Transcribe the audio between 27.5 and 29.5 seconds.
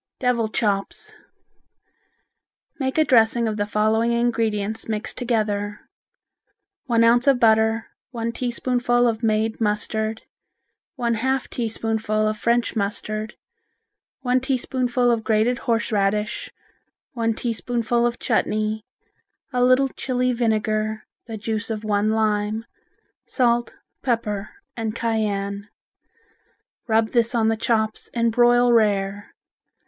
chops and broil rare.